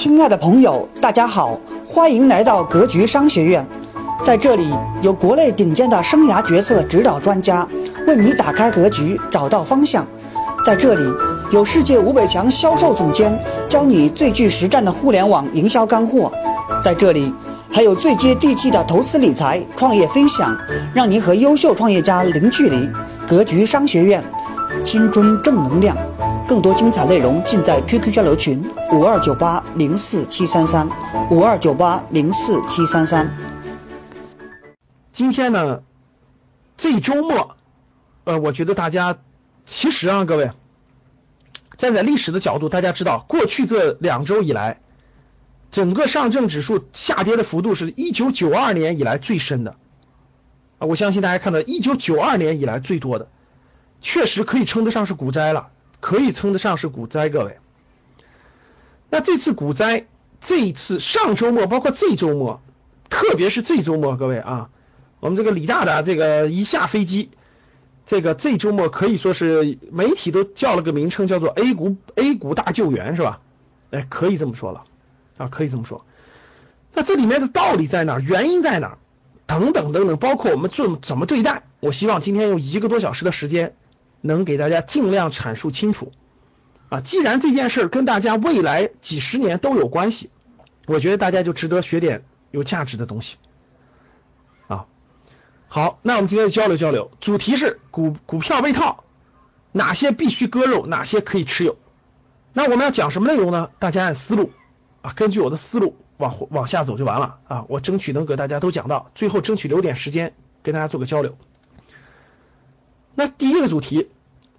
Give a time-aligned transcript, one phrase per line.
[0.00, 3.66] 亲爱的朋友，大家好，欢迎来到格局商学院。
[4.22, 7.66] 在这里，有国内顶尖的生涯决策指导专家，
[8.06, 10.06] 为你打开格局，找到方向。
[10.64, 11.02] 在这里，
[11.50, 13.36] 有世界五百强销售总监，
[13.68, 16.30] 教你最具实战的互联网营销干货。
[16.80, 17.34] 在这里，
[17.68, 20.56] 还有最接地气的投资理财、创业分享，
[20.94, 22.88] 让您和优秀创业家零距离。
[23.26, 24.22] 格局商学院，
[24.84, 25.96] 青春正能量。
[26.48, 30.88] 更多精彩内容尽在 QQ 交流群五二九八零四七三三
[31.30, 33.36] 五二九八零四七三三。
[35.12, 35.82] 今天呢，
[36.78, 37.54] 这周末，
[38.24, 39.18] 呃，我觉得大家
[39.66, 40.50] 其实啊，各位
[41.76, 44.80] 站在历史的角度，大家知道，过去这两周以来，
[45.70, 49.76] 整个上证指数下跌的幅度是一九九二年以来最深的
[50.78, 50.86] 啊！
[50.86, 53.28] 我相信大家看到一九九二年以来最多的，
[54.00, 55.68] 确实可以称得上是股灾了。
[56.00, 57.58] 可以称得上是股灾，各位。
[59.10, 60.06] 那这次股灾，
[60.40, 62.60] 这一次上周末，包括这周末，
[63.08, 64.70] 特别是这周末，各位啊，
[65.20, 67.30] 我们这个李大大这个一下飞机，
[68.06, 73.40] 这个这周末可以说是媒体都叫了个名称，叫做 A 股 A 股大救援，是吧？
[73.90, 74.84] 哎，可以这么说了
[75.38, 76.04] 啊，可以这么说。
[76.92, 78.18] 那这里面的道理在哪？
[78.18, 78.98] 原因在哪？
[79.46, 81.62] 等等等等，包括我们做怎么对待？
[81.80, 83.74] 我希望今天用一个多小时的时间。
[84.20, 86.12] 能给大家尽量阐述清楚
[86.88, 87.00] 啊！
[87.00, 90.30] 既然这件事跟大家未来几十年都有关系，
[90.86, 93.36] 我觉得大家就值得学点有价值的东西
[94.66, 94.86] 啊。
[95.68, 99.04] 好，那我们今天就交流交流，主题是股股票被套，
[99.72, 101.76] 哪些必须割肉，哪些可以持有？
[102.54, 103.70] 那我们要讲什么内容呢？
[103.78, 104.50] 大家按思路
[105.02, 107.66] 啊，根据我的思路往往下走就完了啊！
[107.68, 110.32] 我争取能给大家都讲到，最后争取留点时间
[110.62, 111.36] 跟大家做个交流。
[113.18, 114.10] 那第一个主题，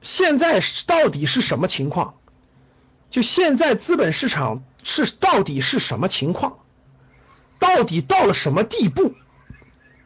[0.02, 2.16] 现在到底是什么情况？
[3.10, 6.58] 就现在资本市场是到底是什么情况？
[7.58, 9.16] 到底到了什么地步？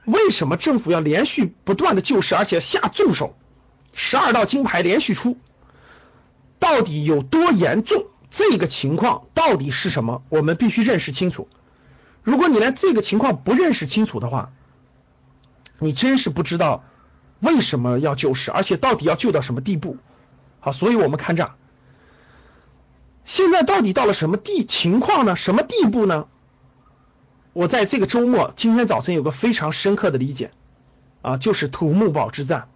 [0.05, 3.35] 为什么政府要连续不断的救市，而且下重手？
[3.91, 5.35] 十二道金牌连续出，
[6.59, 8.05] 到底有多严重？
[8.29, 10.21] 这个情况到底是什么？
[10.29, 11.49] 我们必须认识清楚。
[12.21, 14.51] 如果你连这个情况不认识清楚的话，
[15.79, 16.83] 你真是不知道。
[17.43, 18.51] 为什么要救市？
[18.51, 19.97] 而且到底要救到什么地步？
[20.61, 21.51] 好，所以我们看这，
[23.25, 25.35] 现在到底到了什么地情况呢？
[25.35, 26.27] 什么地步呢？
[27.51, 30.51] 我在这个周末，今天早晨有个非常深刻的理解
[31.21, 32.69] 啊，就是土木堡之战。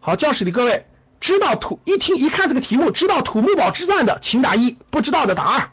[0.00, 0.86] 好，教室里各位
[1.20, 5.70] 知道土一听一看这个题目，知道土木堡之战的，请打一；不知道的打二。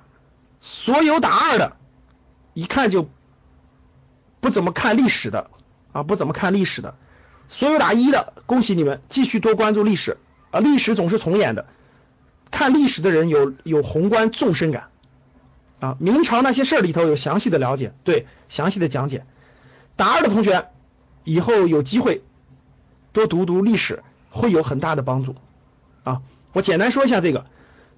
[0.61, 1.75] 所有打二的，
[2.53, 3.09] 一看就
[4.39, 5.49] 不怎么看历史的
[5.93, 6.95] 啊，不怎么看历史的。
[7.49, 10.17] 所有打一的，恭喜你们，继续多关注历史
[10.51, 10.59] 啊！
[10.59, 11.65] 历史总是重演的，
[12.51, 14.89] 看历史的人有有宏观纵深感
[15.79, 15.95] 啊！
[15.99, 19.25] 明朝那些事儿里头有详细的了解，对，详细的讲解。
[19.95, 20.67] 打二的同学
[21.23, 22.21] 以后有机会
[23.13, 25.35] 多读读历史，会有很大的帮助
[26.03, 26.21] 啊！
[26.53, 27.45] 我简单说一下这个，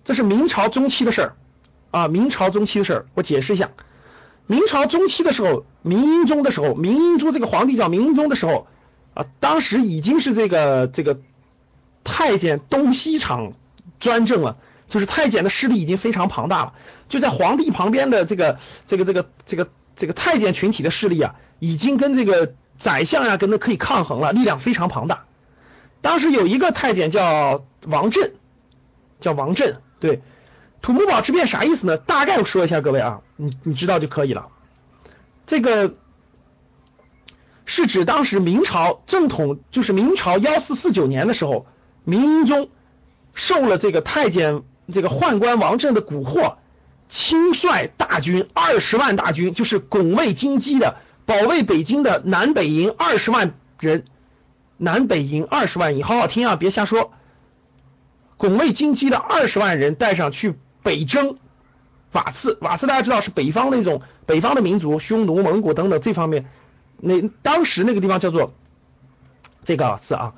[0.04, 1.36] 这是明朝中期的事儿
[1.92, 3.72] 啊，明朝中期的事儿，我解释一下。
[4.46, 8.68] 明朝中期的时候，明英宗的时候，明英宗这个皇帝叫明英宗的时候。
[9.20, 11.20] 啊，当时已经是这个这个
[12.06, 13.52] 太监东西厂
[14.00, 14.56] 专政了，
[14.88, 16.74] 就是太监的势力已经非常庞大了。
[17.10, 25.26] 就在皇帝旁边的这个这个这个这个这个太监群体的势力啊，已经跟这个宰相呀跟他可以抗衡了，力量非常庞大。
[26.00, 28.32] 当时有一个太监叫王振，
[29.20, 29.82] 叫王振。
[30.00, 30.22] 对，
[30.82, 31.98] 土木堡之变啥意思呢？
[31.98, 34.48] 大概说一下，各位啊，你你知道就可以了。
[35.46, 35.94] 这个。
[37.72, 41.68] 是指当时明朝正统，就是明朝幺四四九年的时候，
[42.04, 42.68] 明英宗
[43.36, 46.56] 受了这个太监这个宦官王振的蛊惑，
[47.10, 50.98] 亲率大军二十万大军，就是拱卫京畿的，
[51.28, 54.04] 保卫北京的南北营二十万人，
[54.78, 57.12] 南北营二十万营，好好听啊，别瞎说，
[58.38, 61.38] 拱卫京畿的二十万人带上去北征
[62.14, 66.50] 瓦刺，瓦刺大家知道是北方那种北方的民族，匈奴、蒙古等等这方面。
[67.02, 68.54] 那当时那个地方叫做
[69.64, 70.34] 这个字啊，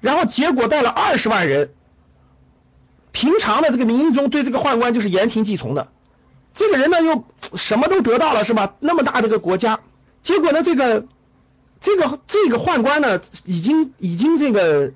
[0.00, 1.70] 然后结果带了二十万人，
[3.12, 5.88] 平常的这个名义中对这个宦官就是言听计从的，
[6.54, 7.24] 这个人呢又
[7.56, 8.74] 什么都得到了是吧？
[8.80, 9.80] 那么大的一个国家，
[10.22, 11.06] 结果呢这个
[11.80, 14.92] 这个这个宦官呢已经已经这个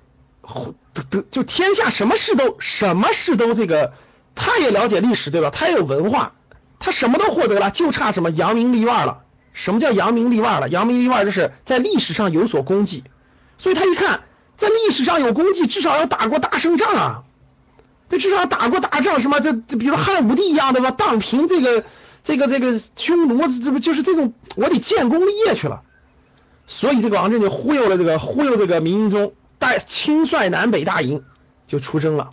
[0.93, 3.93] 得得就天下什么事都什么事都这个，
[4.35, 5.51] 他也了解历史对吧？
[5.51, 6.33] 他也有文化，
[6.79, 9.25] 他什么都获得了，就差什么扬名立万了。
[9.53, 10.69] 什么叫扬名立万了？
[10.69, 13.05] 扬名立万就是在历史上有所功绩，
[13.59, 14.23] 所以他一看
[14.57, 17.23] 在历史上有功绩，至少要打过大胜仗啊，
[18.09, 21.85] 这至少打过大仗，什么这这，比如汉武帝一样的吧，荡平这个
[22.25, 25.83] 这个这个匈奴，这不就是这种我得建功立业去了。
[26.67, 31.25] 所以这个王振就忽悠了这个忽悠这个明英宗，带亲率南北大营
[31.67, 32.31] 就出征了，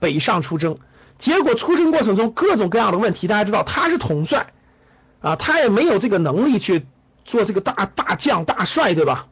[0.00, 0.78] 北上出征。
[1.18, 4.52] 结果出征过程中各种各样的问题，大家知道他是统帅
[5.22, 6.84] 啊，他也没有这个能力去
[7.24, 9.28] 做这个大大将大帅，对吧？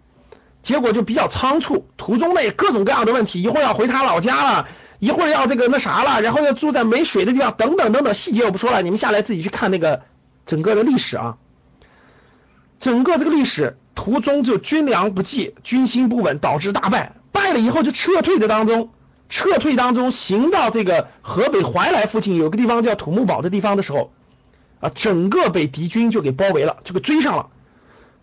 [0.62, 10.02] 结果就比较仓促，途中呢各种各样的问题，一会儿要回他老家了，一会儿要这个那啥了，然后要住在没水的地方，等等等等，细节我不说了，你们下来自己去看那个
[10.44, 11.38] 整个的历史啊，
[12.78, 18.90] 整个这个历史途中就军粮不济，军心不稳，导致大败，败了以后就撤退的当中，
[19.30, 24.12] 撤退当中行到这个河北怀来附近有个地方叫土木堡的地方的时候，
[24.80, 27.50] 啊，整个被敌军就给包围了，就给追上了，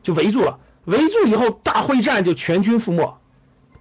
[0.04, 0.60] 就围住了。
[0.86, 3.18] 围住以后，大会战就全军覆没，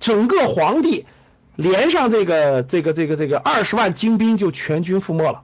[0.00, 1.06] 整个皇帝
[1.54, 5.42] 连上这个这个这个这个二十万精兵就全军覆没了。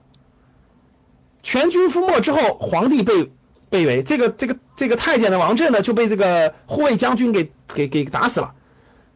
[1.45, 3.31] 全军覆没之后，皇帝被
[3.71, 8.55] 被围，这个这个这个太监的王振呢就被这个护卫将军给给给打死了，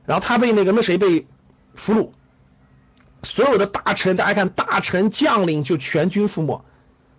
[0.06, 1.26] 然后他被那个那谁被
[1.74, 2.10] 俘虏，
[3.24, 6.64] 所有的大臣大家看，大臣将领就全军覆没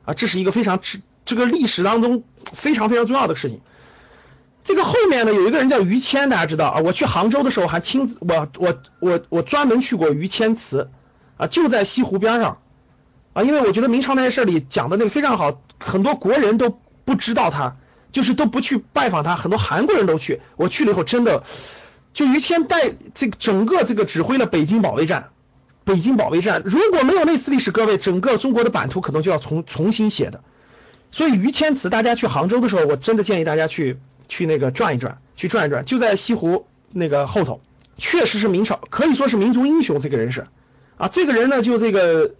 [0.07, 0.79] 啊，这是一个非常
[1.25, 2.23] 这个历史当中
[2.53, 3.59] 非常非常重要的事情。
[4.63, 6.79] 这个后面呢，有一个人叫于谦，大家知道啊。
[6.79, 10.89] 我去杭州的时候还亲自，我我我我专门去过于谦祠
[11.35, 12.59] 啊，就在西湖边上
[13.33, 13.43] 啊。
[13.43, 17.75] 因为我觉得明朝那些事里讲的那个非常好，很多国人都不知道他，
[18.13, 20.41] 就是都不去拜访他，很多韩国人都去。
[20.55, 21.43] 我去了以后，真的
[22.13, 25.31] 就于谦带这个整个这个指挥了北京保卫战。
[25.87, 30.43] 北京保卫战如果没有那次历史，各位整个中国的版图可能就要重重新写的。
[31.11, 33.97] 所以于谦祠，大家去杭州的时候，我真的建议大家去。
[34.29, 37.61] 去那个转一转，去转一转，就在西湖那个后头，
[37.97, 40.01] 确实是明朝，可以说是民族英雄。
[40.01, 40.47] 这个人是
[40.97, 42.31] 啊，这个人呢，就这个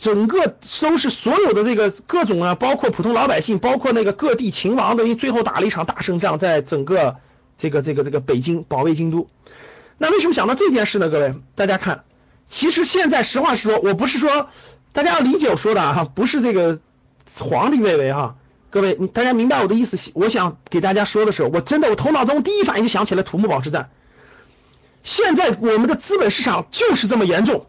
[0.00, 7.18] 整个收拾所有的这个各种啊，包括普通老百姓，包括那个各地秦王，等于最后打了一场大胜仗，在整个
[7.56, 9.28] 这个这个这个北京保卫京都。
[9.96, 11.08] 那为什么想到这件事呢？
[11.08, 12.02] 各位，大家看，
[12.48, 14.50] 其实现在实话实说，我不是说
[14.92, 16.80] 大家要理解我说的啊，不是这个
[17.38, 18.36] 皇帝位为哈。
[18.70, 20.10] 各位，大家明白我的意思？
[20.14, 23.90] 我想给大家说的是，我真的，我头脑中第一反应就想起了土木堡之战。
[25.02, 27.66] 现在我们的资本市场就是这么严重，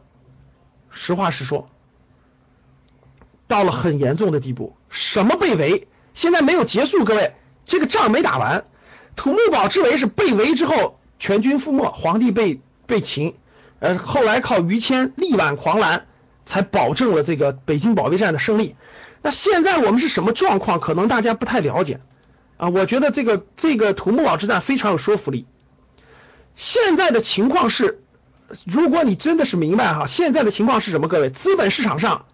[0.91, 1.69] 实话实说，
[3.47, 4.75] 到了很严重的地步。
[4.89, 5.87] 什么被围？
[6.13, 7.35] 现在没有结束，各位，
[7.65, 8.65] 这个仗没打完。
[9.15, 13.35] 土木堡之围是被围之后全军覆没，皇帝被被擒，
[13.79, 16.05] 呃，后来靠于谦力挽狂澜，
[16.45, 18.75] 才保证了这个北京保卫战的胜利。
[19.21, 20.79] 那现在我们是什么状况？
[20.79, 21.99] 可能大家不太了解
[22.57, 22.69] 啊。
[22.69, 25.45] 我觉得这个这个土木堡之战非常有说服力。
[26.55, 28.01] 现在的情况是，
[28.63, 31.07] 如果你真的是明白哈，现在的情况是什么？
[31.07, 32.25] 各位，资本市场上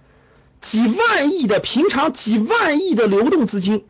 [0.61, 3.85] 几万亿的平常几万亿的流动资金，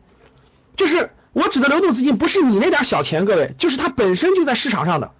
[0.76, 5.12] 就是我指的流动资金，不是你那点小钱，各位，就是它本身就在市场上的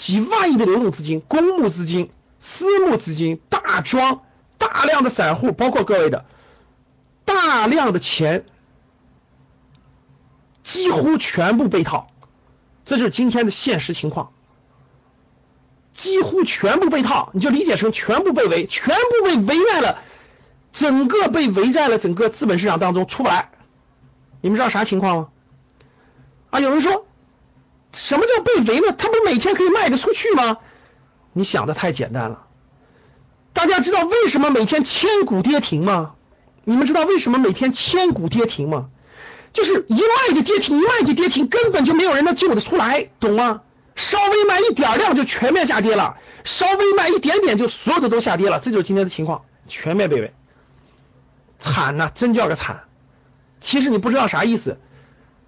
[0.00, 4.22] 几万亿的流动资金，公募资金、私募资金、大庄、
[4.56, 6.24] 大量的散户，包括各位的。
[7.26, 8.46] 大量的钱
[10.62, 12.10] 几乎全部被套，
[12.86, 14.32] 这就是今天的现实情况。
[15.92, 19.98] 几乎全部被套，你就理解成全部被围，全部被围在了
[20.72, 23.50] 整个被围在了整个资本市场当中出不来。
[24.40, 25.28] 你们知道啥情况吗？
[26.48, 27.06] 啊，有人说
[27.92, 28.94] 什么叫被围呢？
[28.96, 30.58] 他不每天可以卖得出去吗？
[31.32, 32.46] 你想的太简单了。
[33.52, 36.14] 大家知道为什么每天千股跌停吗？
[36.64, 38.90] 你们知道为什么每天千股跌停吗？
[39.52, 43.62] 就是一卖就跌停，一卖就跌停，根本就没有人能救得出来，懂吗？
[43.96, 50.32] 稍微卖一点量就全面下跌了，稍微卖一点点就所有的都下跌了，这就是今天的情况，全面被围，
[51.58, 52.84] 惨呐，真叫个惨。
[53.60, 54.78] 其实你不知道啥意思，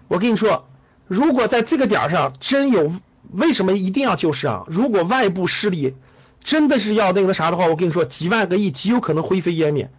[0.09, 0.69] 我跟你说，
[1.13, 2.91] 如果在这个点上真有，
[3.31, 4.65] 为什么一定要救市啊？
[4.67, 5.95] 如果外部势力
[6.43, 9.91] 真的是要那个啥的话，我跟你说，几万个亿极有可能灰飞烟灭。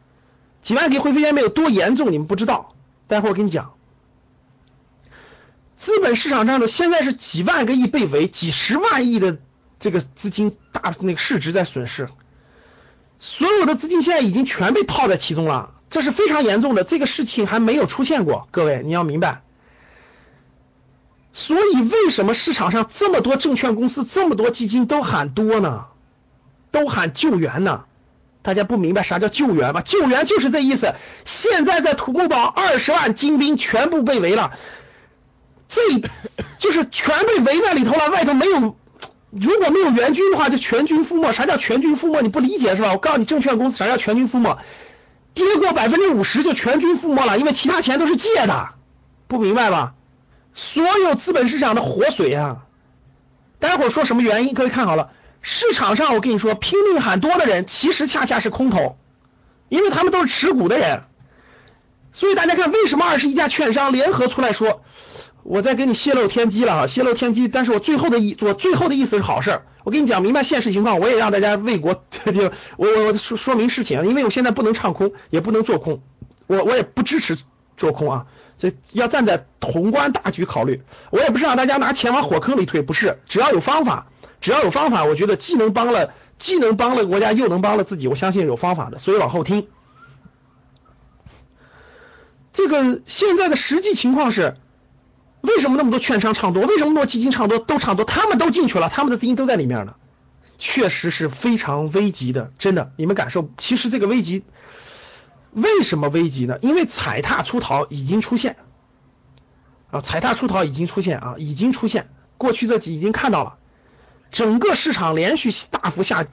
[0.64, 2.12] 几万亿灰飞烟灭有多严重？
[2.12, 2.74] 你们不知道，
[3.06, 3.74] 待会儿我跟你讲。
[5.78, 9.38] 资本市场上的现在是几万个亿被围，几十万亿的
[9.78, 12.10] 这个资金大那个市值在损失，
[13.20, 16.84] 所有的资金现在已经全被套在其中了，这是非常严重的。
[16.84, 19.43] 这个事情还没有出现过，各位你要明白。
[21.34, 25.86] 所以为什么市场上这么多证券公司、这么多基金都喊多呢？
[26.72, 27.86] 都喊救援呢？
[28.44, 29.82] 大家不明白啥叫救援吧？
[29.82, 30.94] 救援就是这意思。
[31.26, 34.52] 现在在土木堡，二十万精兵全部被围了，
[35.68, 35.82] 这
[36.60, 38.78] 就是全被围在里头了，外头没有
[39.32, 41.34] 如果没有援军的话，就全军覆没。
[41.34, 42.22] 啥叫全军覆没？
[42.22, 42.92] 你不理解是吧？
[42.92, 44.58] 我告诉你，证券公司啥叫全军覆没？
[45.34, 48.70] 跌过百分之五十就全军覆没了，因为其他钱都是借的，
[49.28, 49.96] 不明白吧？
[50.54, 52.66] 所有资本市场的活水啊！
[53.60, 54.54] 待会儿说什么原因？
[54.54, 58.98] 各位看好了，市场上我跟你说，拼命喊多的人，其实恰恰是空头，
[59.70, 61.04] 因为他们都是持股的人。
[62.12, 64.84] 所以大家看，为什么二十一家券商联合出来说？
[65.44, 69.66] 我在给你泄露天机了哈，泄露天机，但是我最后的意，我最后的意思是好事儿。
[69.84, 71.96] 我跟你讲明白现实情况，我也让大家为国
[72.32, 72.44] 就
[72.78, 76.02] 我我我说说明事情，因为我现在不能唱空，也不能做空，
[76.48, 77.38] 我我也不支持
[77.76, 78.26] 做空啊，
[78.92, 80.84] 要站在宏观大局考虑。
[81.10, 84.08] 我也不是让大家拿钱往火坑里推，不是，只要有方法，
[84.40, 89.68] 只要有方法，我觉得既能帮了，既能帮了国家，又能帮了自己，我相信有方法的，所以往后听。
[92.54, 94.56] 这个现在的实际情况是。
[95.46, 96.64] 为什么那么多券商唱多？
[96.66, 97.60] 为什么那么多基金唱多？
[97.60, 99.96] 都唱多，他们都进去了，他们的资金都在里面呢。
[100.58, 103.50] 确实是非常危急的，真的，你们感受？
[103.58, 104.46] 其实这个危急，
[105.54, 106.58] 为什么危急呢？
[106.62, 108.58] 因为踩踏出逃已经出现
[109.92, 112.10] 啊，踩踏出逃已经出现啊，已经出现。
[112.38, 113.56] 过去这几已经看到了，
[114.32, 116.26] 整个市场连续大幅下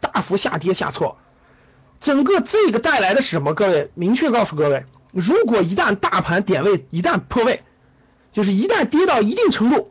[0.00, 1.18] 大幅下跌下挫，
[2.00, 3.54] 整个这个带来的是什么？
[3.54, 7.62] 各位，明确告诉各位，如果一旦大盘点位一旦破位。
[8.30, 9.90] 就是一旦跌到一定程度，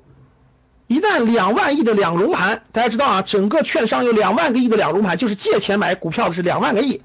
[0.86, 7.02] 一旦两万亿的两融盘，大家知道啊，整个券商有两万个亿的两融盘，就是借钱买股票的是两万个亿，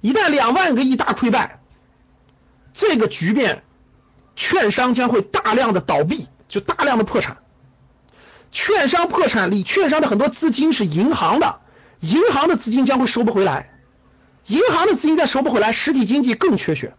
[0.00, 1.60] 一旦两万个亿大溃败，
[2.72, 3.62] 这个局面，
[4.36, 7.38] 券商将会大量的倒闭，就大量的破产。
[8.52, 11.60] 券商破产，里券商的很多资金是银行的，
[12.00, 13.78] 银行的资金将会收不回来，
[14.46, 16.94] 银行的资金再收不回来，实体经济更缺血，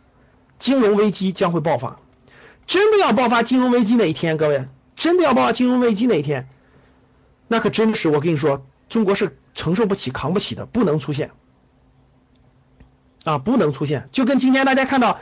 [0.60, 2.00] 金融危机将会爆发。
[2.68, 4.66] 真的要爆发金融危机那一天，各位，
[4.96, 6.48] 真的要爆发金融危机那一天，
[7.48, 11.32] 那可真是我跟你说，中国是承受不起、扛不起的，不能出现
[13.24, 14.10] 啊，不能出现。
[14.12, 15.20] 就跟今天大家看到，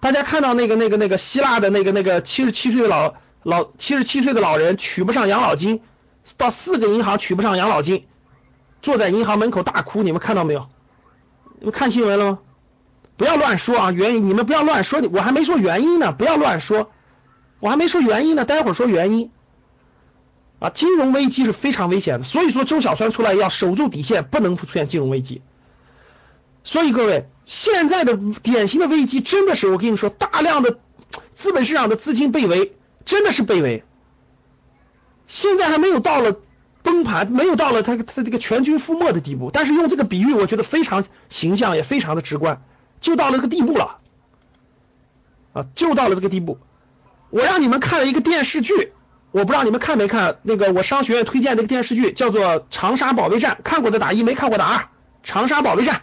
[0.00, 5.82] 大家看到那个、那个、那个希腊的那个、那个七十七岁的老老七十七岁的老人取不上养老金，
[6.36, 8.06] 到四个银行取不上养老金，
[8.82, 10.68] 坐在银行门口大哭，你们看到没有？
[11.58, 12.38] 你们看新闻了吗？
[13.16, 13.90] 不要乱说啊！
[13.90, 16.92] 原因你们不要乱说，我还没说原因呢，不要乱说，
[17.58, 19.32] 我还没说原因呢，待会儿说原因
[20.60, 20.70] 啊！
[20.70, 25.42] 金融危机是非常危险的，所以说周小川出来要守住底线，不能出现金融危机。
[26.68, 30.78] 所以各位，现在的典型的危机真的是我跟你说，大量的
[31.32, 32.74] 资本市场的资金被围，
[33.06, 33.84] 真的是被围。
[35.28, 36.36] 现在还没有到了
[36.82, 42.62] 崩盘，没有到了他他这个全军覆没的地步，但是用这个比喻，我觉得非常形象，也非常的直观。
[43.00, 44.00] 就到了这个地步了，
[45.54, 46.58] 啊，就到了这个地步。
[47.30, 48.92] 我让你们看了一个电视剧，
[49.30, 54.88] 我不知道你们看没看那个我商学院推荐的一个电视剧，叫做《长沙保卫战》，看过的打一，没看过打二。
[55.24, 56.02] 长沙保卫战，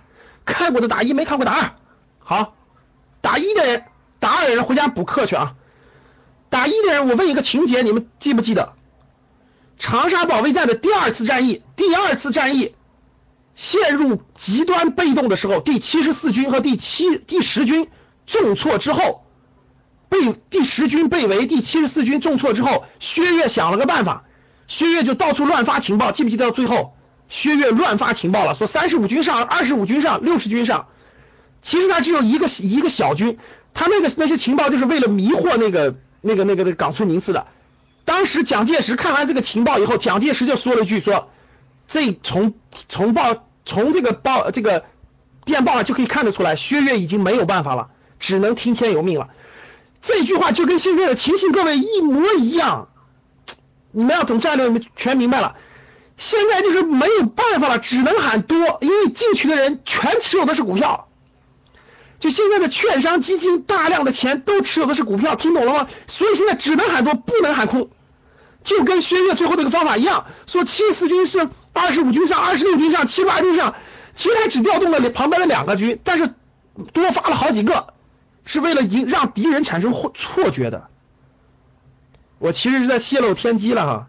[0.54, 1.76] 看过的打一，没看过打二。
[2.20, 2.56] 好，
[3.22, 3.86] 打一的人，
[4.20, 5.56] 打二的人回家补课去啊。
[6.50, 8.74] 打一的人，我问一个情节，你们记不记得？
[9.78, 12.76] 长沙保卫战的第二次战役，第二次战役。
[13.56, 17.88] 陷入极端被动的时候，第七十四军和第七第十军
[18.28, 19.24] 重挫之后，
[20.10, 24.26] 被第十军被围，第七十四军重挫之后，薛岳想了个办法，
[24.68, 26.95] 薛岳就到处乱发情报，记不记得到最后，
[27.30, 30.88] 薛岳乱发情报了，说三十五军上，二十五军上，六十军上，
[31.62, 33.38] 其实他只有一个一个小军，
[33.74, 37.48] 他那个那些情报就是为了迷惑那个那个那个那个冈村宁次的。
[38.06, 41.30] 当时蒋介石看完这个情报以后，蒋介石就说了一句说。
[41.88, 42.56] 这从
[42.88, 44.86] 从报从这个报这个
[45.46, 47.90] 电报就可以看得出来，薛岳已经没有办法了，
[48.20, 49.30] 只能听天由命了。
[50.02, 52.88] 这句话就跟现在的情形各位一模一样。
[53.92, 55.58] 你们要懂战略，你们全明白了。
[56.18, 61.08] 现在就是没有办法了，只能喊多，因为进去的人全持有的是股票。
[62.20, 65.88] 就现在的券商基金大量的钱都持有的是股票，听懂了吗？
[66.08, 67.90] 所以现在只能喊多，不能喊空。
[68.64, 71.50] 就跟薛岳最后那个方法一样，说七四军是。
[71.78, 73.76] 二十五军上，二十六军上，七八军上，
[74.14, 76.34] 其实他只调动了旁边的两个军，但是
[76.94, 77.94] 多发了好几个，
[78.46, 80.88] 是为了赢让敌人产生错觉的。
[82.40, 84.08] 我其实是在泄露天机了哈，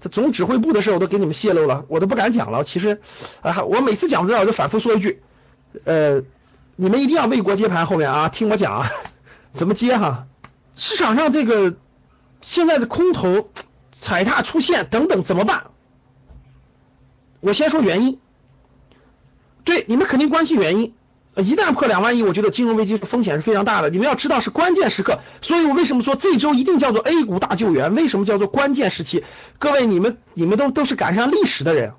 [0.00, 2.64] 这总指挥部的事我都给你们泄露了，我都不敢讲了。
[2.64, 3.00] 其实
[3.40, 5.22] 啊，我每次讲到这我就反复说一句，
[5.84, 6.22] 呃，
[6.76, 8.90] 你们一定要为国接盘，后面啊，听我讲啊，
[9.54, 10.26] 怎么接哈？
[10.76, 11.74] 市场上这个
[12.40, 13.50] 现在的空头
[13.90, 15.66] 踩踏出现等等怎么办？
[17.40, 18.20] 我先说原因，
[19.64, 20.94] 对你们肯定关心原因，
[21.38, 23.90] 一旦破两万亿，我觉得金融危机风险是非常大的。
[23.90, 27.94] 你们要知道是关键时刻，所以我为什么说这周一定叫做 A 股大救援？
[27.94, 29.24] 为什么叫做关键时期？
[29.60, 31.92] 各位，你们你们都都是赶上历史的人，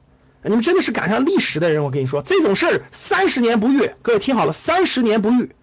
[0.44, 1.86] 你们真的是赶上历史的人。
[1.86, 5.56] 我跟你说，这种事儿三十年不遇，各位听好了，三十年不遇，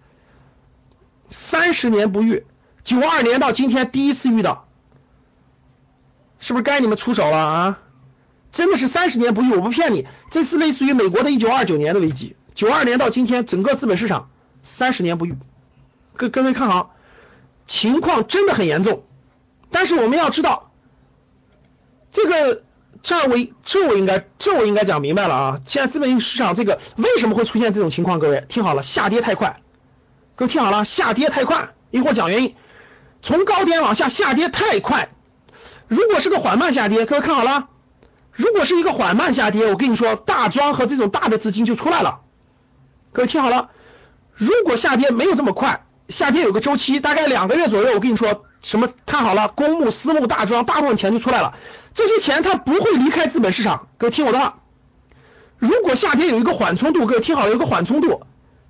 [1.29, 2.45] 三十年不遇，
[2.83, 4.67] 九二年到今天第一次遇到，
[6.39, 7.79] 是不是该你们出手了啊？
[8.51, 12.35] 真的是三十年不遇，我不骗你，这次类似于美国的一九二九年的危机。
[12.57, 14.31] 九二年到今天，整个资本市场
[14.63, 15.35] 三十年不遇，
[16.15, 16.95] 各各位看好，
[17.67, 19.03] 情况真的很严重。
[19.69, 20.71] 但是我们要知道，
[22.11, 22.63] 这个
[23.03, 25.61] 这儿我这我应该这我应该讲明白了啊！
[25.67, 28.17] 现在资本市场这个为什么会出现这种情况？
[28.17, 29.61] 各位听好了，下跌太快，
[30.35, 32.55] 各位听好了，下跌太快，一会儿讲原因。
[33.21, 35.09] 从高点往下下跌太快，
[35.87, 37.69] 如果是个缓慢下跌，各位看好了，
[38.31, 42.21] 如果是一个缓慢下跌，我跟你说，大庄和这种大的资金就出来了。
[43.13, 43.69] 各位听好了，
[44.35, 47.93] 如果下跌没有这么快，下跌有个周期，大概两个月左右。
[47.95, 51.55] 我跟你说，什么看好了，公募、私募、大庄，大部分钱就出来了。
[51.93, 53.87] 这些钱它不会离开资本市场。
[53.97, 54.59] 各位听我的话，
[55.57, 58.21] 如果下跌有一个缓冲度，各位听好了，有个缓冲度，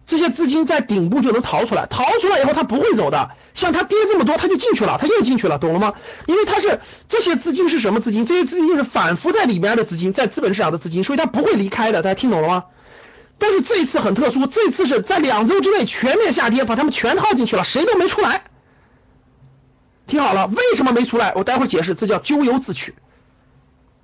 [0.06, 3.32] 这些资金在顶部就能逃出来，逃出来以后它不会走的。
[3.53, 5.94] 像它跌这么多，它就进去了，它又进去了，懂了吗？
[6.27, 6.79] 因为它是
[7.10, 8.25] 这些资金是什么资金？
[8.25, 12.01] 这些资金就是反复在里边的资金，在资本市场的资金，所以它不会离开的。
[12.03, 12.65] 大家听懂了吗？
[13.39, 18.44] 但是这一次很特殊，这次是在两周之内全面下跌，把他们全套进去了，谁都没出来。
[20.08, 21.34] 听好了，为什么没出来？
[21.36, 22.96] 我待会儿解释，这叫咎由自取。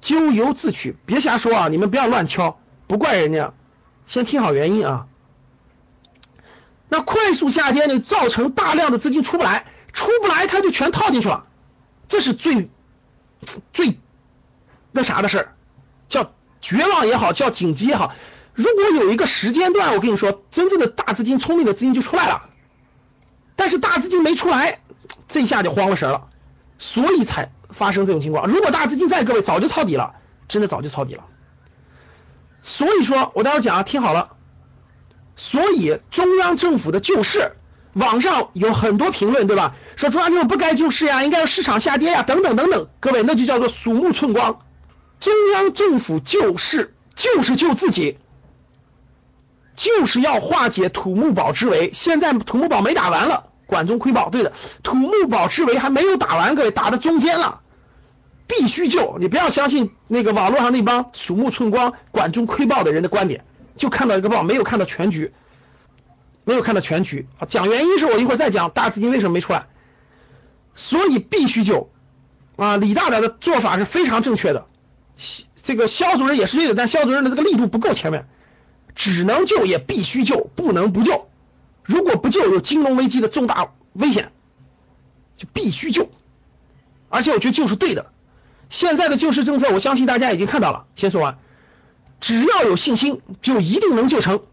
[0.02, 1.68] 咎由自取，别瞎说啊！
[1.70, 3.54] 你们不要乱敲，不怪人家。
[4.06, 5.08] 先听好原因啊。
[6.90, 11.46] 那快速下跌呢，造成大量的资金出不来，出不来他就全套进去了，
[12.10, 12.70] 这是最
[13.72, 13.98] 最
[14.92, 15.56] 那啥的事儿，
[16.10, 18.14] 叫绝望也好，叫紧急也好。
[18.54, 22.50] 如果有一个时间段，我跟你说，真正的大资金、聪明的资金就出来了，
[23.56, 24.82] 但是大资金没出来，
[25.28, 26.28] 这下就慌了神了，
[26.78, 28.48] 所以才发生这种情况。
[28.48, 30.14] 如果大资金在，各位早就抄底了，
[30.48, 31.26] 真的早就抄底了。
[32.62, 34.34] 所以说我待会讲啊，听好了。
[35.36, 37.54] 所以中央政府的救市，
[37.94, 39.76] 网上有很多评论，对吧？
[39.96, 42.88] 说中央政府不该救市呀，应该让市场下跌呀，等等等等。
[43.00, 44.62] 各位，那就叫做鼠目寸光。
[45.20, 48.20] 中央政府救市就是救自己。
[49.76, 57.62] 就是要化解土木堡之围，现在土木堡没打完了，管中窥豹，对的，土木堡之围还没有打完，各位打到中间了，
[58.48, 65.34] 必须救，你不要相信那个网络上那帮鼠目寸光、管中窥豹的人的观点，就看到一个豹，没有看到全局，
[66.44, 67.28] 没有看到全局。
[67.48, 69.66] 讲原因是我一会儿再讲大资金为什么没出来，
[70.76, 71.90] 所以必须救。
[72.56, 72.78] 啊！
[72.78, 74.68] 李大胆的做法是非常正确的，
[75.56, 78.28] 这个肖主任也是对的，但肖主任的这个力度不够前面。
[78.96, 81.28] 只能救也必须救，不能不救。
[81.84, 84.32] 如果不救，有金融危机的重大危险，
[85.38, 86.10] 就必须救。
[87.10, 88.12] 而且我觉得救是对的。
[88.70, 90.86] 现在的救市政策，我相信大家已经看到了。
[90.96, 91.38] 先说完，
[92.22, 94.44] 只要有信心，就一定能救成。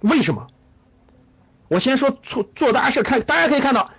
[0.00, 0.48] 为什么？
[1.68, 3.92] 我先说做做大事，看大家可以看到，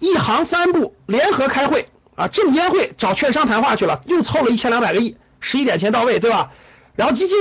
[0.00, 6.52] 一行三部联合开会啊，证监会找券商谈话去了，又凑了一千两百个亿，十一点前到位，对吧？
[6.96, 7.36] 然后基金。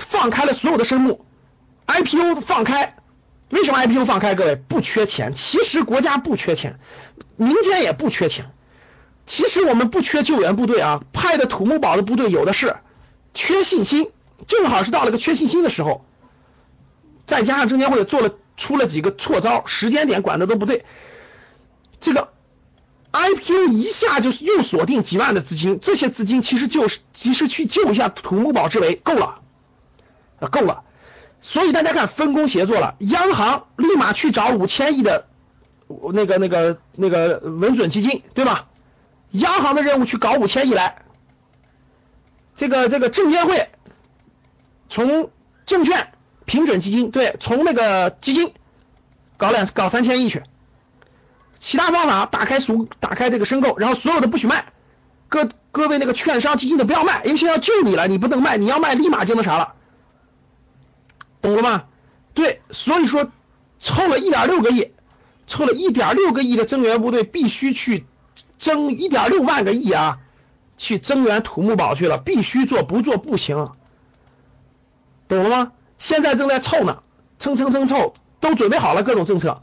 [0.00, 1.24] 放开了所有的生目
[1.86, 2.96] ，IPO 放开，
[3.48, 4.34] 为什么 IPO 放开？
[4.34, 6.80] 各位不缺钱，其实国家不缺钱，
[7.36, 8.50] 民间也不缺钱，
[9.26, 12.76] 其实我们不缺救援部队啊，派的土木堡的部队有的是，
[13.34, 14.10] 缺信心，
[14.46, 16.04] 正好是到了个缺信心的时候，
[17.26, 20.84] 再加上证监会做了出了几个错招，时间点管的都不对，
[22.00, 22.32] 这个。
[23.12, 29.39] IPO 一下就又锁定几万的资金，这些资金其实就是及时去救一下土木堡之围，够了。
[30.40, 30.82] 啊，够了，
[31.40, 35.26] 所以大家看分工协作了，央行立马去找五千亿的
[36.12, 38.66] 那个那个那个稳准基金，对吧？
[39.30, 41.02] 央行的任务去搞五千亿来，
[42.56, 43.68] 这个这个证监会
[44.88, 45.30] 从
[45.66, 46.12] 证券
[46.46, 48.52] 平准基金对，从那个基金
[49.36, 50.42] 搞两搞三千亿去，
[51.60, 54.72] 其他方法打开赎打开这个申购，然后所有的不许卖，
[55.28, 59.74] 各各位那个券商基金的不要卖，因为现在要救你了，你不能卖，你要卖立马就那啥了。
[61.42, 61.84] 懂了吗？
[62.34, 63.30] 对，所以说
[63.80, 64.92] 凑了一点六个亿，
[65.46, 68.04] 凑了一点六个亿的增援部队必须去
[68.58, 70.18] 增一点六万个亿啊，
[70.76, 73.70] 去增援土木堡去了，必须做，不做不行，
[75.28, 75.72] 懂了吗？
[75.98, 77.02] 现在正在凑呢，
[77.38, 79.62] 蹭蹭蹭凑，都准备好了各种政策。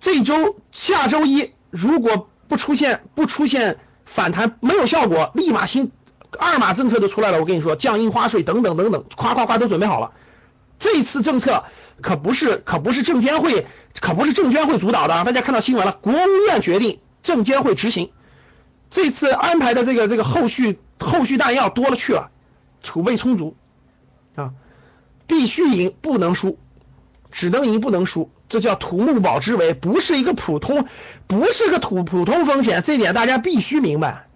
[0.00, 5.90] 这周下周一如果不出现不出现反弹，没有效果，立马新
[6.38, 7.38] 二码政策都出来了。
[7.38, 10.12] 我跟你说，降印花税等等等等，夸夸夸都准备好了。
[10.78, 11.64] 这次政策
[12.00, 13.66] 可不是可不是证监会，
[14.00, 15.24] 可不是证监会主导的！
[15.24, 18.10] 大家看到新闻了，国务院决定，证监会执行。
[18.90, 22.30] 这次安排的这个这个后续后续弹药多了去了，
[22.82, 23.56] 储备充足
[24.34, 24.50] 啊，
[25.26, 26.58] 必须赢不能输，
[27.30, 30.86] 只能赢不能输，这叫土木堡之围，不是一个普通
[31.26, 34.26] 不是个土普通风险，这点大家必须明白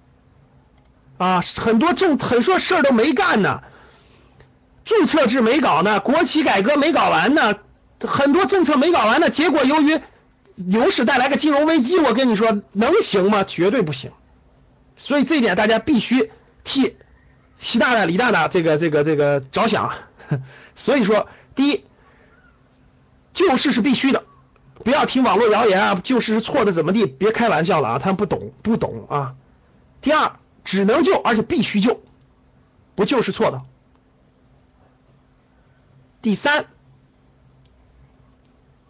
[1.18, 1.42] 啊！
[1.56, 3.62] 很多政很多事儿都没干呢。
[4.86, 7.56] 注册制没搞呢，国企改革没搞完呢，
[8.00, 9.28] 很多政策没搞完呢。
[9.28, 10.00] 结果由于
[10.54, 13.42] 牛市带来个金融危机，我跟你说能行吗？
[13.42, 14.12] 绝对不行。
[14.96, 16.30] 所以这一点大家必须
[16.62, 16.96] 替
[17.58, 19.92] 习大大、李大大这个、这个、这个着想。
[20.76, 21.84] 所以说，第一，
[23.34, 24.22] 救市是必须的，
[24.84, 27.06] 不要听网络谣言啊，救市是错的，怎么地？
[27.06, 29.34] 别开玩笑了啊，他们不懂，不懂啊。
[30.00, 32.00] 第二，只能救，而且必须救，
[32.94, 33.62] 不救是错的。
[36.26, 36.66] 第三，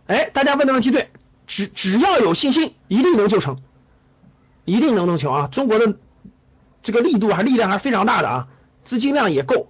[0.07, 1.11] 哎，大家问的问题对，
[1.47, 3.59] 只只要有信心，一定能救成，
[4.65, 5.47] 一定能能救啊！
[5.53, 5.99] 中国的
[6.83, 8.49] 这个力度还力量还是非常大的啊，
[8.85, 9.69] 资金量也够。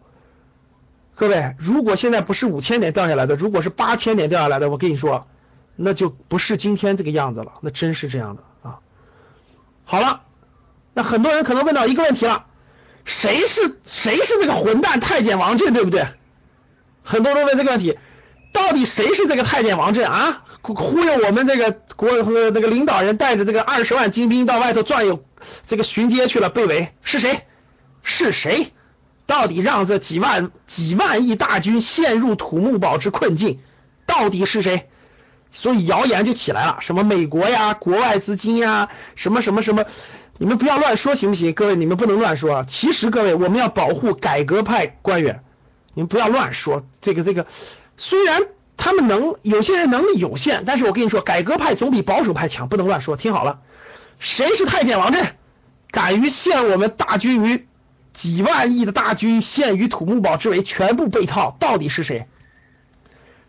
[1.17, 5.27] 各位，如果现在不是五千点掉下来的，如果是八千点掉下来的，我跟你说，
[5.75, 8.79] 那就不是今天这个样子了，那真是这样的啊。
[9.85, 10.23] 好了，
[10.95, 12.47] 那很多人可能问到一个问题了，
[13.05, 16.07] 谁是谁是这个混蛋太监王震，对不对？
[17.07, 17.97] 很多人问这个问题，
[18.53, 20.43] 到底谁是这个太监王震啊？
[20.61, 22.11] 忽悠我们这个国
[22.51, 25.25] 那个领导人带着这个二十万精兵到外头转悠，
[25.69, 27.43] 这个巡街去了，被围是谁？
[28.03, 28.73] 是谁？
[29.27, 33.61] 到底让这几万几万亿大军陷入土木堡之困境？
[34.05, 34.89] 到底是谁？
[35.53, 39.85] 所以谣言就起来了，什么美国呀、国外资金呀，什么什么什么，
[40.39, 41.53] 你们不要乱说行不行？
[41.53, 42.65] 各位，你们不能乱说啊。
[42.67, 45.45] 其实各位，我们要保护改革派官员。
[45.97, 47.47] 你们不要乱说，这个这个，
[47.97, 48.43] 虽然
[48.77, 53.17] 他们能有些人能力有限，但是我跟你说，改革派总比保守派强，不能乱说。
[53.17, 53.61] 听好了，
[54.19, 55.27] 谁是太监王振？
[55.91, 57.67] 敢于陷我们大军于
[58.13, 62.27] 几万亿的大军陷于土木堡之围，全部被套，到底是谁？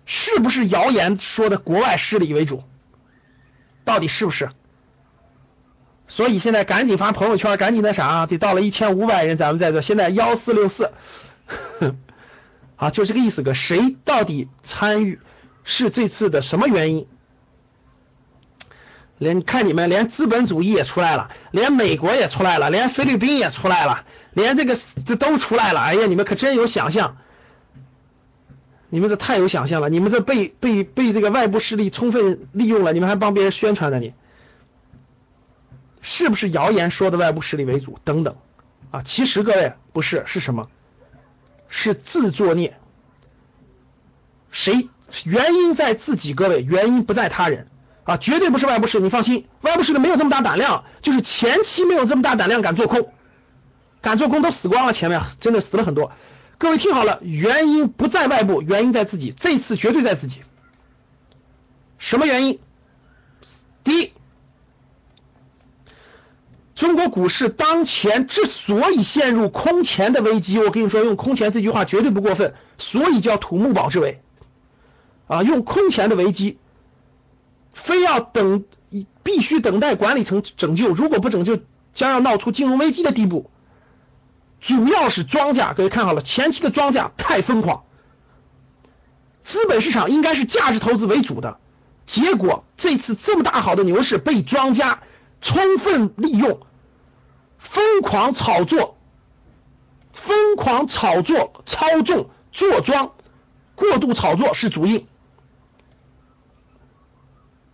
[0.06, 2.64] 是不是谣言说的国外势力为主？
[3.84, 4.52] 到底是不是？
[6.08, 10.92] 所以现在赶紧发朋友圈，赶紧那啥啊，得到了一千五百人，咱们在这，现在幺四六四。
[12.78, 15.20] 啊，就这个意思个，谁到底参与
[15.64, 17.08] 是这次的什么原因？
[19.18, 25.80] 连看你们连资本主义也出来了，连美国也出来了，连菲律宾也出来了，连这个这都出来了。
[25.80, 27.18] 哎呀，你们可真有想象，
[28.90, 33.98] 你们这太有想象了，你们这被被被这个外部势力充分利用了，你们还帮别人宣传呢？
[33.98, 34.14] 你
[36.00, 37.98] 是不是谣言说的外部势力为主？
[38.04, 38.36] 等等
[38.92, 40.70] 啊，其实各位不是，是什么？
[41.70, 42.78] 是自作孽，
[44.52, 44.90] 谁
[45.24, 46.34] 原因在自己？
[46.34, 47.68] 各位，原因不在他人
[48.04, 53.14] 啊，绝对不是外部势力，你放心，外部势力没有这么大胆量，就是前期没有这么大胆量敢做空，
[54.02, 56.12] 敢做空都死光了，前面真的死了很多。
[56.58, 60.42] 各位听好了，原因不在外部，原因在自己，这次绝对在自己。
[61.98, 62.60] 什么原因？
[63.84, 64.14] 第一。
[66.78, 74.22] 中国股市当前之所以陷入空前的危机，我跟你说，用空前这句话绝对不过分，所以叫土木堡之围
[75.26, 76.60] 啊，用空前的危机，
[77.74, 78.64] 非要等，
[79.24, 81.58] 必须等待管理层拯救，如果不拯救，
[81.96, 83.50] 将要闹出金融危机的地步。
[84.62, 87.86] 主要是庄家，各位看好了，前期的庄家太疯狂，
[89.42, 91.58] 资本市场应该是价值投资为主的，
[92.06, 95.00] 结果这次这么大好的牛市被庄家
[95.42, 96.60] 充分利用。
[97.78, 98.98] 疯狂炒作，
[100.12, 103.12] 疯狂炒作、操纵、坐庄、
[103.76, 105.08] 过度炒作是主因。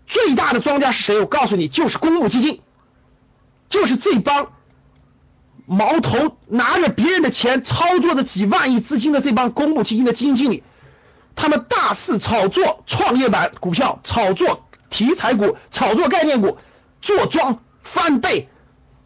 [0.05, 1.19] 最大的庄家是谁？
[1.21, 2.59] 我告诉你，就是公募基金，
[3.69, 4.51] 就是这帮
[5.65, 10.63] 毛头拿着别人的钱操作着几万亿资金的这帮公募基金的基金经理，
[11.33, 16.57] 他们大肆炒作创业板股票，炒作题材股，炒作概念股，
[17.01, 18.49] 坐庄翻倍。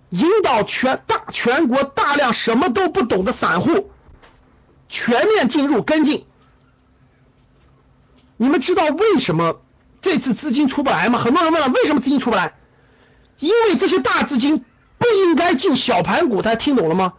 [0.10, 3.92] 引导全大全国大量什么都不懂的散户
[4.90, 6.26] 全面进入跟进。
[8.38, 9.62] 你们知道为什么
[10.00, 11.20] 这次资金出不来吗？
[11.20, 12.54] 很多人问了，为什么资金出不来？
[13.40, 14.64] 因为这些大资金
[14.98, 17.14] 不应该进小盘股，大家听懂了吗？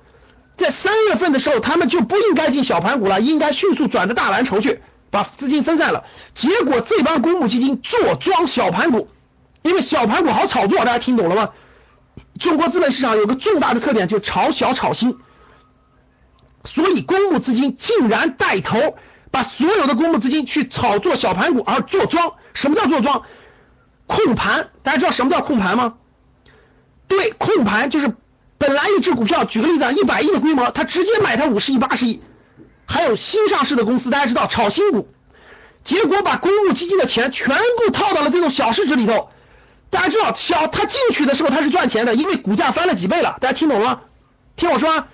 [0.57, 6.05] 在三月份的时候，他们就不应该进小盘股了，应该迅速转到大蓝筹去，把资金分散了。
[6.35, 9.09] 结果这帮公募基金做庄小盘股，
[9.63, 11.51] 因为小盘股好炒作，大家听懂了吗？
[12.39, 15.19] 中国资本市场有个重大的特点，就炒小炒新，
[16.65, 18.97] 所以公募资金竟然带头
[19.31, 22.35] 把所有的公募资金去炒作小盘股而做庄。
[22.55, 23.25] 什么叫做庄？
[24.07, 25.95] 控盘，大家知道什么叫控盘吗？
[27.09, 28.15] 对，控盘就是
[28.57, 32.23] 本来一只股票，举个例子啊，一百亿的规模，他直接买它五十亿、八十亿。
[32.87, 35.09] 还有新上市的公司，大家知道炒新股，
[35.85, 39.29] 结果把公募基金的钱全部套到了这种小市值里头。
[39.91, 43.37] 大家知道，小他进去的时候他是赚钱的，因为股价翻了几倍了。
[43.41, 44.01] 大家听懂了吗？
[44.57, 45.05] 听我说，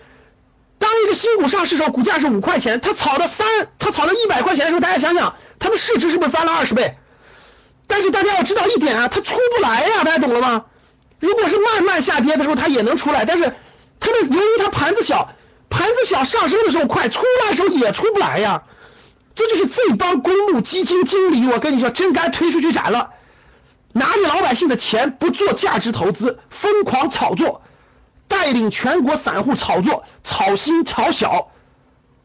[0.78, 3.46] 当一个新股上市时候，股价是五块钱，他炒到三，
[3.78, 6.96] 他炒到一百块钱的时候，大家想想，他的市值是不是翻了二十倍？
[7.87, 10.64] 但是大家要知道一点啊，它出不来呀，大家懂了吗？
[11.20, 13.54] 如果是慢慢下跌的时候，它也能出来，但是
[14.00, 15.30] 它的由于它盘子小，
[15.70, 18.64] 盘子小上升的时候快，出来的时候也出不来呀。
[19.34, 23.10] 这就是这帮公募基金经理，我跟你说，真该推出去斩了。
[23.94, 27.62] 拿着老百姓的钱不做价值投资，疯狂炒作，
[28.28, 31.48] 带领全国散户炒作，炒新炒小，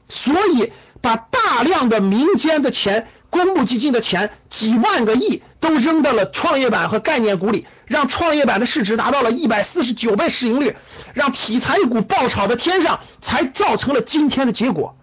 [0.10, 3.08] 所以把大量的民间的钱。
[3.32, 10.75] 公募基金的钱几万个亿都扔到了创业板和概念股里，让创业板的市值达到了一百四十九倍市盈率，
[11.13, 14.97] 让题材股爆炒到天上，才造成了今天的结果。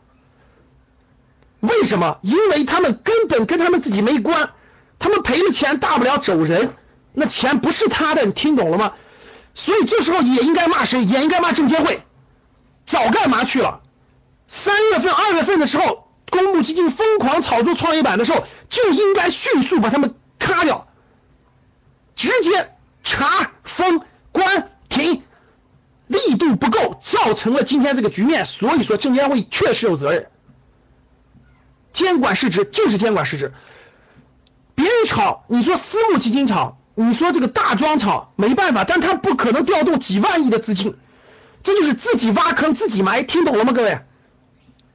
[1.61, 2.18] 为什么？
[2.22, 4.50] 因为他们根本跟他们自己没关，
[4.98, 6.74] 他们赔了钱大不了走人，
[7.12, 8.94] 那钱不是他的，你听懂了吗？
[9.54, 11.04] 所以这时候也应该骂谁？
[11.04, 12.02] 也应该骂证监会，
[12.85, 13.80] 早干嘛去了？
[14.48, 16.04] 三月份、二月份的时候。
[16.28, 20.88] 公募基金疯狂炒作创业板的时候，就应该迅速把他们咔掉，
[22.16, 25.22] 直接查封关停，
[26.09, 28.44] 力度不够，造成了今天这个局面。
[28.44, 30.28] 所以说，证监会确实有责任，
[31.92, 33.54] 监管失职就是监管失职。
[34.76, 40.96] 别人炒，你说私募基金炒，你说这个大庄炒，没办法，但他不可能调动几万亿的资金，
[41.64, 43.98] 这就是自己挖坑自己埋，听懂了吗，各位？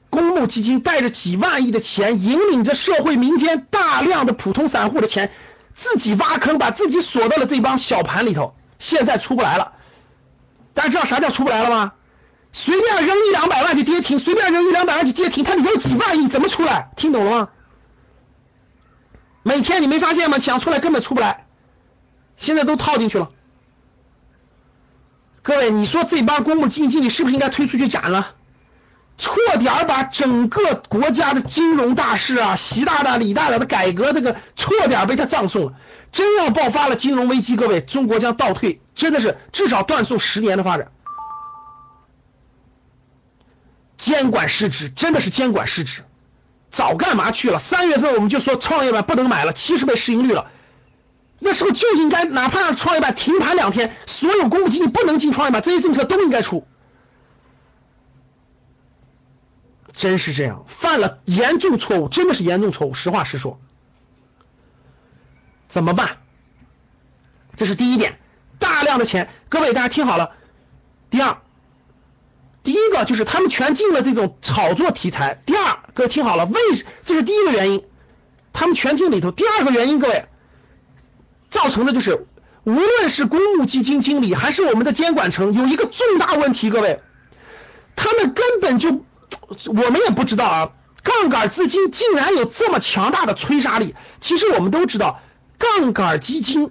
[0.10, 5.32] 公募基金带着几万亿的钱，引领着社会民间大量的普通散户的钱，
[5.74, 9.74] 自己挖坑，把自己锁到了这帮小盘里头，现在出不来了。
[10.74, 11.94] 大家知道啥叫出不来了吗？
[12.54, 16.92] 随便扔一两百万就跌停，随便扔一两百万就跌停，他里头有几万亿，怎么出来？
[16.98, 17.50] 听懂了吗？
[19.44, 20.40] 每天你没发现吗？
[20.40, 21.46] 想出来根本出不来，
[22.38, 23.32] 现在都套进去了。
[25.42, 28.36] 各位，你说这帮公募基金经理是不是应该推出去斩了？
[29.18, 35.74] 错点把整个国家的金融大事啊，习大大、李大大的改革，这个错点被他葬送了。
[36.12, 40.92] 真要爆发了金融危机，各位，中国将倒退，真的是至少断送十年的发展。
[43.98, 46.04] 监管失职，真的是监管失职，
[46.72, 47.60] 早干嘛去了？
[47.60, 50.50] 三月份我们就说创业板不能买了，七十倍市盈率了，
[51.38, 56.66] 那时候就应该哪怕让创业板停盘两天，所有公募基金不能进创业板，这些政策都应该出。
[59.94, 62.94] 真是这样，犯了严重错误，真的是严重错误。
[62.94, 63.60] 实话实说，
[65.68, 66.18] 怎么办？
[67.58, 68.18] 这是第一点，
[68.58, 70.32] 大量的钱，各位大家听好了。
[71.10, 71.42] 第二，
[72.64, 75.42] 第一个就是他们全进了这种炒作题材。
[75.46, 76.60] 第二，各位听好了，为
[77.04, 77.84] 这是第一个原因，
[78.54, 79.32] 他们全进里头。
[79.32, 80.26] 第二个原因，各位
[81.50, 82.26] 造成的就是，
[82.64, 87.02] 无论是公募基金经理还是我们的监管层，有一个重大问题，各位，
[87.96, 89.06] 他们根本就。
[89.68, 90.72] 我们也不知道啊，
[91.04, 93.96] 杠杆资金竟然有这么强大的催杀力。
[94.20, 95.22] 其实我们都知道，
[95.58, 96.70] 杠杆基金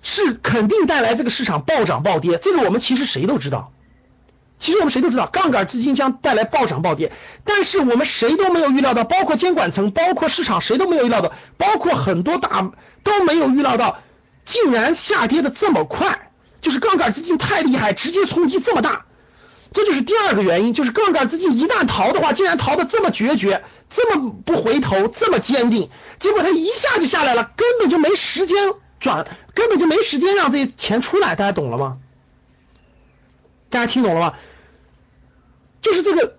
[0.00, 3.72] 是肯定带来这个市场暴涨暴跌，这个我们其实谁都知道。
[4.58, 7.12] 其实我们谁都知道，杠杆资金将带来暴涨暴跌，
[7.44, 12.70] 但是我们谁都没有预料到，包括监管层，包括市场，谁都没有预料到，包括很多大
[13.04, 13.98] 都没有预料到，
[14.44, 19.06] 竟然下跌的这么快，就是杠杆资金太厉害，直接冲击这么大。
[19.72, 31.98] 这就是第二个原因，就是杠杆资金一旦逃的话，竟然逃的这么决绝，这么不回头，这么坚定，结果它一下就下来了，根本就没时间转，根本就没时间让这些钱出来，大家懂了吗？
[33.70, 34.34] 大家听懂了吗？
[35.80, 36.36] 就是这个，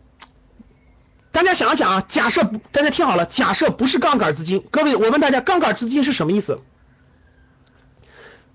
[1.32, 6.60] 大家想一想啊，假设大家听好了，假设不是杠杆资金，各位，我问大家，杠杆资金是什么意思？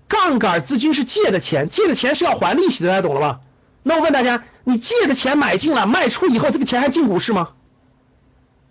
[0.07, 3.39] 杠杆资金是借的钱，借的钱是要还利息的，大家懂了吗？
[3.81, 7.53] 那我问大家，你借的钱买进了，卖出以后这个钱还进股市吗？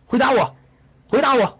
[0.07, 0.55] 回答我，
[1.09, 1.59] 回答我，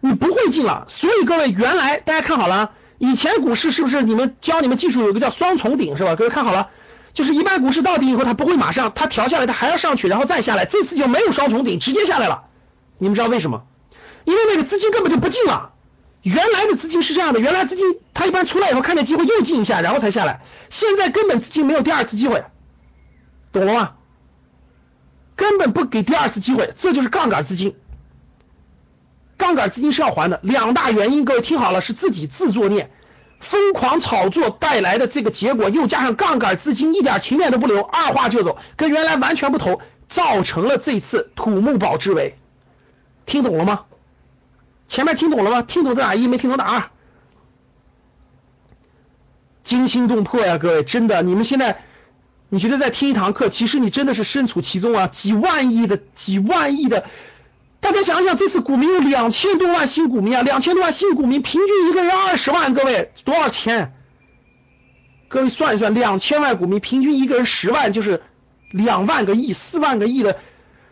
[0.00, 0.86] 你不会进了。
[0.88, 6.16] 所以各位，原来大家看好了，以前股市是不是你们教你们技术有个叫双重顶是吧？
[6.16, 6.70] 各位看好了，
[7.18, 10.66] 就是一般股市到底以后它不会马上它调下来，它还要上去，然后再下来。
[10.66, 12.44] 这次就没有双重顶，直接下来了。
[12.96, 13.64] 你们知道为什么？
[14.24, 15.72] 因为那个资金根本就不进了。
[16.22, 20.42] 原来的资金是这样的，原来资金它一般出来以后看见机会又进一下，然后才下来。
[20.70, 22.44] 现在根本资金没有第二次机会，
[23.50, 23.94] 懂了吗？
[25.34, 27.74] 根本不给第二次机会，这就是杠杆资金。
[29.36, 32.92] 杠杆资金是要还的，两大原因，各位听好了，是自己自作孽，
[33.40, 42.36] 疯狂炒作带来的这个结果，又加上杠杆资金一点情面都不留，二话就走，跟原来完全不同，造成了这次土木堡之围。
[43.26, 43.84] 听懂了吗？
[44.88, 45.62] 前面听懂了吗？
[45.62, 46.90] 听懂打一，没听懂打二。
[49.62, 51.82] 惊心动魄呀，各位，真的，你们现在
[52.48, 57.04] 你觉得在听一堂课，其实你真的是身处其中啊，几万亿的，几万亿的。
[57.80, 63.94] 大家想想，这次股民有两千多万新股民啊，两千多万新股民，平均一个人二十万，各位多少钱？
[65.28, 68.22] 各位算一算，两千万股民，平均一个人十万，就是
[68.72, 70.38] 两万个亿、四万个亿的。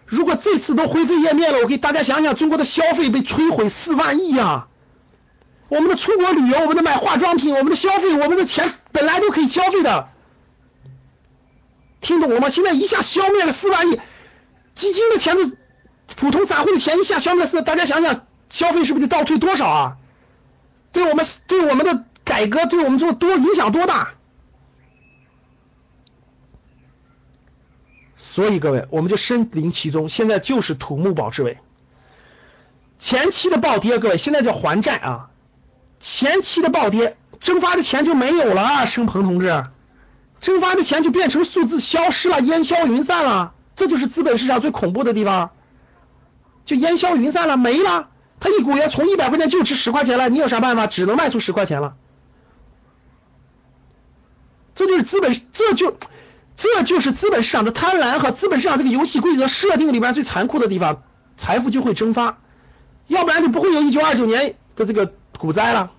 [0.07, 4.69] 如果这次都灰飞烟灭了，我给大家想想，中国的消费被摧毁四万亿啊！
[5.69, 10.09] 我们的出国旅游，我们的买化妆品，我们的消费，我们的钱本来都可以消费的，
[12.01, 12.49] 听懂了吗？
[12.49, 13.99] 现在一下消灭了四万亿，
[14.77, 15.51] 基金的钱都。
[16.17, 19.97] 普通散户的钱一下消灭四，大家想想，消费是不是得倒退多少啊？
[20.93, 24.15] 对我们对我们的改革，对我们做多影响多大？
[28.17, 31.59] 所以各位，我们就身临其中，现在就是土木堡之围。
[32.99, 35.29] 前期的暴跌，各位现在叫还债啊！
[36.01, 39.67] 前期的暴跌，蒸发的钱就没有了啊，生鹏同志，
[40.41, 45.51] 蒸发的钱就变成数字消失了，烟消云散了，这就是资本市场最恐怖的地方。
[46.67, 48.11] 就烟消云散了，没了。
[48.39, 50.87] 他一股烟从一百块钱就值十块钱了，你有啥办法？
[50.87, 51.95] 只能卖出十块钱了。
[54.75, 55.97] 这就是资本，这就
[56.59, 61.03] 这就是资本市场的贪婪和资本市场这个游戏规则设定里边最残酷的地方，
[61.39, 62.39] 财富就会蒸发，
[63.07, 65.93] 要不然就不会有一九二九年的这个股灾了。